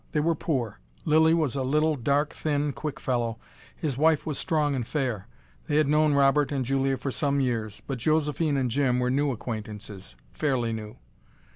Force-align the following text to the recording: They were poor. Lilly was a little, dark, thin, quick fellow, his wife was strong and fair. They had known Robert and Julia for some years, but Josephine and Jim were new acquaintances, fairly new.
They 0.13 0.19
were 0.19 0.33
poor. 0.33 0.79
Lilly 1.05 1.35
was 1.35 1.55
a 1.55 1.61
little, 1.61 1.95
dark, 1.95 2.33
thin, 2.33 2.71
quick 2.71 2.99
fellow, 2.99 3.37
his 3.75 3.99
wife 3.99 4.25
was 4.25 4.39
strong 4.39 4.73
and 4.73 4.83
fair. 4.83 5.27
They 5.67 5.75
had 5.75 5.87
known 5.87 6.15
Robert 6.15 6.51
and 6.51 6.65
Julia 6.65 6.97
for 6.97 7.11
some 7.11 7.39
years, 7.39 7.83
but 7.85 7.99
Josephine 7.99 8.57
and 8.57 8.71
Jim 8.71 8.97
were 8.99 9.11
new 9.11 9.31
acquaintances, 9.31 10.15
fairly 10.33 10.73
new. 10.73 10.95